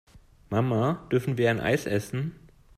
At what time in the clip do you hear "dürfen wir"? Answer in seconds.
1.11-1.51